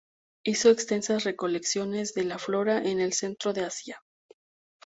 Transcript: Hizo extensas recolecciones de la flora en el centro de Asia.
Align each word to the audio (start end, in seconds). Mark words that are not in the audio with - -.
Hizo 0.43 0.71
extensas 0.71 1.25
recolecciones 1.25 2.15
de 2.15 2.23
la 2.23 2.39
flora 2.39 2.79
en 2.81 2.99
el 2.99 3.13
centro 3.13 3.53
de 3.53 3.65
Asia. 3.65 4.01